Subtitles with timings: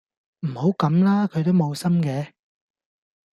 [0.47, 2.31] 唔好咁啦，佢都冇心嘅